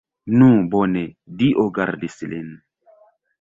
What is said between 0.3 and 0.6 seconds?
Nu,